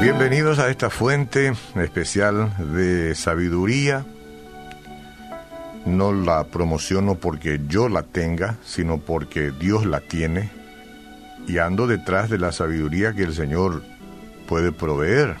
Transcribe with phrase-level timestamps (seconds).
[0.00, 4.04] Bienvenidos a esta fuente especial de sabiduría.
[5.86, 10.50] No la promociono porque yo la tenga, sino porque Dios la tiene.
[11.46, 13.82] Y ando detrás de la sabiduría que el Señor
[14.48, 15.36] puede proveer.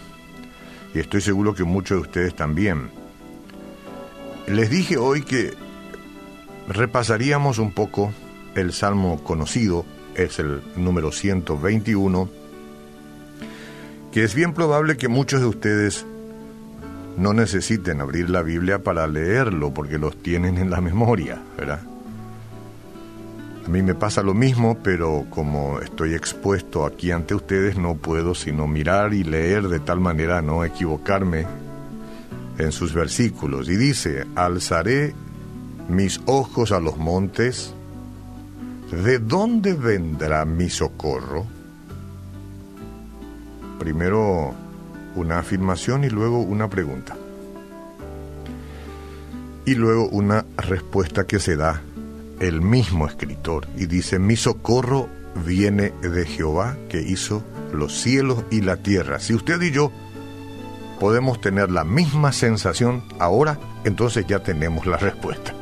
[0.94, 2.88] Y estoy seguro que muchos de ustedes también.
[4.46, 5.52] Les dije hoy que
[6.68, 8.12] repasaríamos un poco
[8.54, 12.46] el salmo conocido, es el número 121
[14.16, 16.06] que es bien probable que muchos de ustedes
[17.16, 21.80] no necesiten abrir la Biblia para leerlo porque los tienen en la memoria, ¿verdad?
[23.66, 28.34] A mí me pasa lo mismo, pero como estoy expuesto aquí ante ustedes, no puedo
[28.34, 31.46] sino mirar y leer de tal manera no equivocarme
[32.58, 33.68] en sus versículos.
[33.68, 35.14] Y dice, alzaré
[35.88, 37.74] mis ojos a los montes,
[38.92, 41.46] ¿de dónde vendrá mi socorro?
[43.80, 44.54] Primero
[45.16, 47.16] una afirmación y luego una pregunta.
[49.64, 51.82] Y luego una respuesta que se da
[52.38, 55.08] el mismo escritor y dice, mi socorro
[55.44, 59.18] viene de Jehová que hizo los cielos y la tierra.
[59.18, 59.90] Si usted y yo
[61.00, 65.54] podemos tener la misma sensación ahora, entonces ya tenemos la respuesta.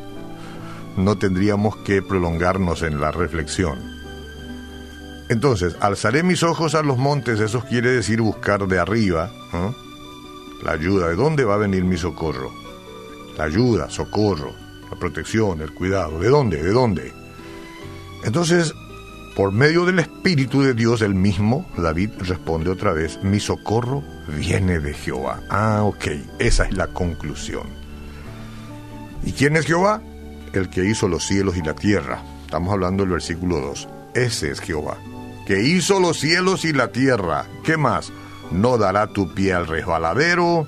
[0.97, 3.94] No tendríamos que prolongarnos en la reflexión.
[5.29, 9.31] Entonces, alzaré mis ojos a los montes, eso quiere decir buscar de arriba
[10.63, 11.09] la ayuda.
[11.09, 12.53] ¿De dónde va a venir mi socorro?
[13.39, 14.53] La ayuda, socorro,
[14.91, 16.19] la protección, el cuidado.
[16.19, 16.63] ¿De dónde?
[16.63, 17.13] ¿De dónde?
[18.25, 18.75] Entonces,
[19.35, 24.79] por medio del Espíritu de Dios, el mismo, David responde otra vez, mi socorro viene
[24.79, 25.41] de Jehová.
[25.49, 26.07] Ah, ok,
[26.39, 27.67] esa es la conclusión.
[29.25, 30.03] ¿Y quién es Jehová?
[30.53, 32.23] El que hizo los cielos y la tierra.
[32.45, 33.89] Estamos hablando del versículo 2.
[34.15, 34.97] Ese es Jehová
[35.47, 37.47] que hizo los cielos y la tierra.
[37.63, 38.13] ¿Qué más?
[38.51, 40.67] No dará tu pie al resbaladero,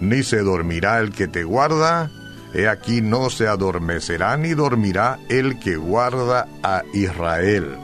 [0.00, 2.10] ni se dormirá el que te guarda.
[2.54, 7.76] He aquí no se adormecerá ni dormirá el que guarda a Israel.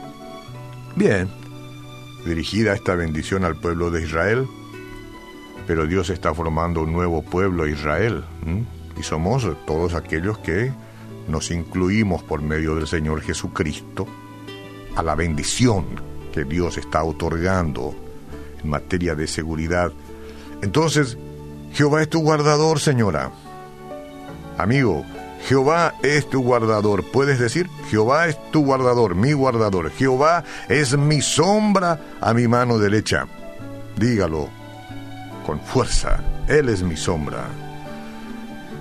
[0.96, 1.28] Bien,
[2.24, 4.46] dirigida esta bendición al pueblo de Israel,
[5.66, 8.24] pero Dios está formando un nuevo pueblo Israel,
[8.98, 10.72] y somos todos aquellos que
[11.28, 14.06] nos incluimos por medio del Señor Jesucristo
[14.96, 17.94] a la bendición que Dios está otorgando
[18.60, 19.92] en materia de seguridad.
[20.62, 21.16] Entonces,
[21.72, 23.30] Jehová es tu guardador, señora.
[24.58, 25.04] Amigo,
[25.46, 27.04] Jehová es tu guardador.
[27.04, 29.92] Puedes decir, Jehová es tu guardador, mi guardador.
[29.92, 33.28] Jehová es mi sombra a mi mano derecha.
[33.96, 34.48] Dígalo
[35.46, 36.18] con fuerza.
[36.48, 37.44] Él es mi sombra.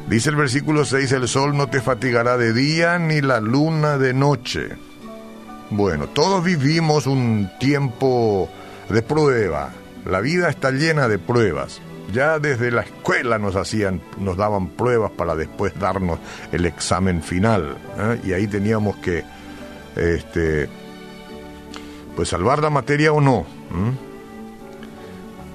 [0.10, 4.16] Dice el versículo 6, el sol no te fatigará de día ni la luna de
[4.16, 4.70] noche.
[5.76, 8.48] Bueno, todos vivimos un tiempo
[8.90, 9.72] de prueba.
[10.06, 11.82] La vida está llena de pruebas.
[12.14, 16.20] Ya desde la escuela nos hacían, nos daban pruebas para después darnos
[16.52, 17.76] el examen final.
[17.98, 18.22] ¿eh?
[18.24, 19.24] Y ahí teníamos que,
[19.96, 20.70] este,
[22.16, 23.44] pues salvar la materia o no.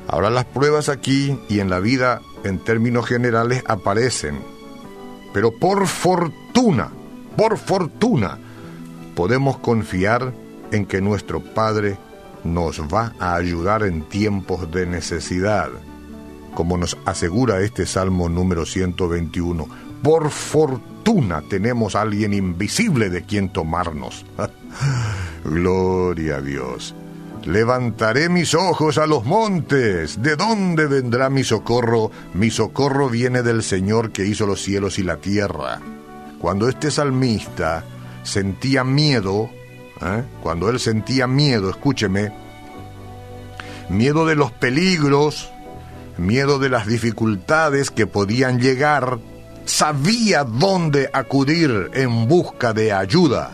[0.09, 4.41] Ahora las pruebas aquí y en la vida, en términos generales, aparecen.
[5.33, 6.91] Pero por fortuna,
[7.37, 8.39] por fortuna,
[9.19, 10.33] podemos confiar
[10.71, 11.99] en que nuestro Padre
[12.45, 15.71] nos va a ayudar en tiempos de necesidad,
[16.55, 19.67] como nos asegura este Salmo número 121.
[20.05, 24.25] Por fortuna tenemos a alguien invisible de quien tomarnos.
[25.45, 26.95] Gloria a Dios.
[27.45, 30.23] Levantaré mis ojos a los montes.
[30.23, 32.13] ¿De dónde vendrá mi socorro?
[32.35, 35.81] Mi socorro viene del Señor que hizo los cielos y la tierra.
[36.39, 37.83] Cuando este salmista
[38.23, 39.51] sentía miedo,
[40.03, 40.25] ¿eh?
[40.43, 42.33] cuando él sentía miedo, escúcheme,
[43.89, 45.51] miedo de los peligros,
[46.17, 49.19] miedo de las dificultades que podían llegar,
[49.65, 53.53] sabía dónde acudir en busca de ayuda.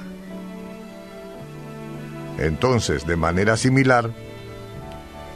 [2.39, 4.11] Entonces, de manera similar,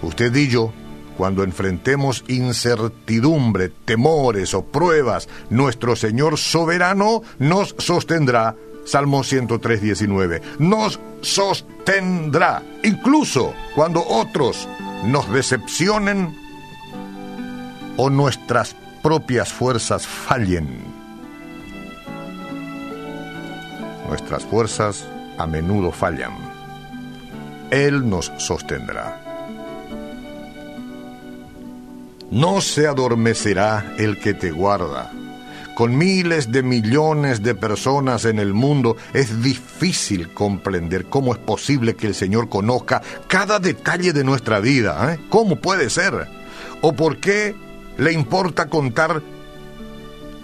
[0.02, 0.72] usted y yo,
[1.16, 8.56] cuando enfrentemos incertidumbre, temores o pruebas, nuestro Señor soberano nos sostendrá
[8.88, 10.40] Salmo 103, 19.
[10.58, 14.66] Nos sostendrá, incluso cuando otros
[15.04, 16.34] nos decepcionen
[17.98, 20.68] o nuestras propias fuerzas fallen.
[24.08, 25.06] Nuestras fuerzas
[25.36, 26.32] a menudo fallan.
[27.70, 29.22] Él nos sostendrá.
[32.30, 35.12] No se adormecerá el que te guarda.
[35.78, 41.94] Con miles de millones de personas en el mundo es difícil comprender cómo es posible
[41.94, 45.14] que el Señor conozca cada detalle de nuestra vida.
[45.14, 45.20] ¿eh?
[45.28, 46.26] ¿Cómo puede ser?
[46.80, 47.54] ¿O por qué
[47.96, 49.22] le importa contar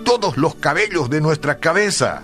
[0.04, 2.22] todos los cabellos de nuestra cabeza?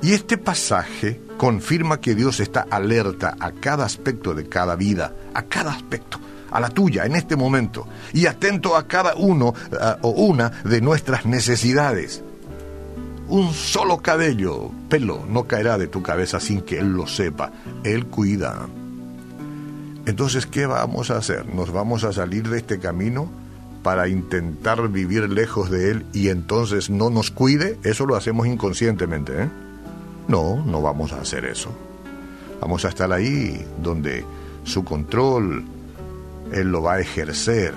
[0.00, 5.42] Y este pasaje confirma que Dios está alerta a cada aspecto de cada vida, a
[5.46, 10.10] cada aspecto a la tuya en este momento y atento a cada uno eh, o
[10.10, 12.22] una de nuestras necesidades.
[13.28, 17.52] Un solo cabello, pelo, no caerá de tu cabeza sin que Él lo sepa.
[17.84, 18.66] Él cuida.
[20.06, 21.54] Entonces, ¿qué vamos a hacer?
[21.54, 23.30] ¿Nos vamos a salir de este camino
[23.82, 27.78] para intentar vivir lejos de Él y entonces no nos cuide?
[27.82, 29.42] Eso lo hacemos inconscientemente.
[29.42, 29.48] ¿eh?
[30.26, 31.68] No, no vamos a hacer eso.
[32.62, 34.24] Vamos a estar ahí donde
[34.64, 35.64] su control,
[36.52, 37.74] él lo va a ejercer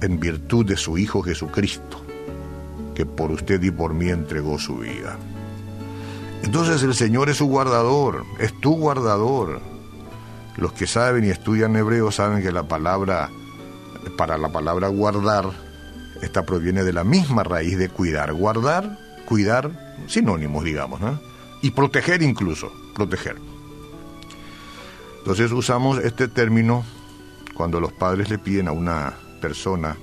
[0.00, 2.04] en virtud de su Hijo Jesucristo,
[2.94, 5.16] que por usted y por mí entregó su vida.
[6.42, 9.60] Entonces el Señor es su guardador, es tu guardador.
[10.56, 13.30] Los que saben y estudian hebreo saben que la palabra,
[14.16, 15.46] para la palabra guardar,
[16.20, 18.32] esta proviene de la misma raíz de cuidar.
[18.34, 21.18] Guardar, cuidar, sinónimos, digamos, ¿no?
[21.62, 23.36] Y proteger incluso, proteger.
[25.18, 26.84] Entonces usamos este término
[27.54, 29.96] cuando los padres le piden a una persona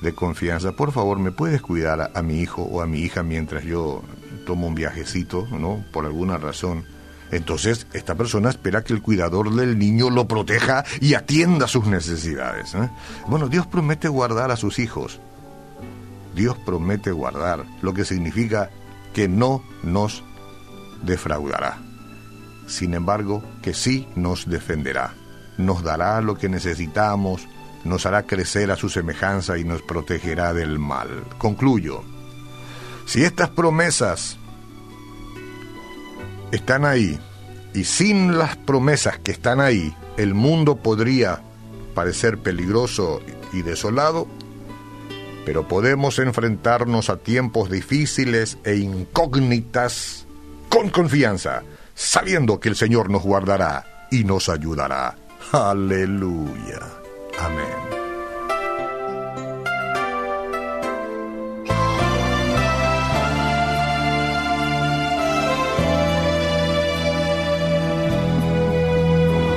[0.00, 3.64] de confianza, por favor, ¿me puedes cuidar a, mi hijo o a mi hija mientras
[3.64, 4.02] yo
[4.46, 5.84] tomo un viajecito, ¿no?
[5.92, 6.84] Por alguna razón.
[7.30, 12.74] Entonces, esta persona espera que el cuidador del niño lo proteja y atienda sus necesidades.
[12.74, 12.90] ¿eh?
[13.26, 15.20] Bueno, Dios promete guardar a sus hijos.
[16.34, 18.70] Dios promete guardar, lo que significa
[19.14, 20.22] que no nos
[21.02, 21.78] defraudará.
[22.66, 25.14] Sin embargo, que sí nos defenderá
[25.58, 27.46] nos dará lo que necesitamos,
[27.84, 31.24] nos hará crecer a su semejanza y nos protegerá del mal.
[31.38, 32.02] Concluyo.
[33.06, 34.38] Si estas promesas
[36.50, 37.18] están ahí,
[37.74, 41.42] y sin las promesas que están ahí, el mundo podría
[41.94, 43.20] parecer peligroso
[43.52, 44.28] y desolado,
[45.44, 50.26] pero podemos enfrentarnos a tiempos difíciles e incógnitas
[50.68, 51.62] con confianza,
[51.94, 55.16] sabiendo que el Señor nos guardará y nos ayudará.
[55.52, 56.80] Aleluya.
[57.38, 57.94] Amén.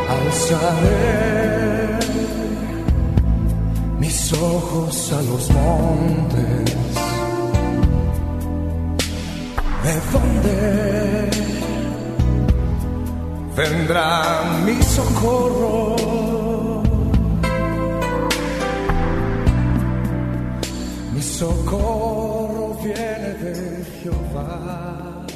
[0.10, 2.00] Alzaré
[4.00, 6.74] mis ojos a los montes.
[9.84, 11.57] ¿De dónde?
[13.58, 15.96] Vendrá mi socorro.
[21.12, 25.27] Mi socorro viene de Jehová.